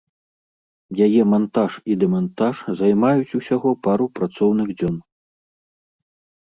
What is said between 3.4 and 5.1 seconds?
усяго пару працоўных дзён.